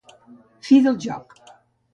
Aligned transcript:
Fi 0.69 0.79
del 0.87 0.99
joc. 1.05 1.39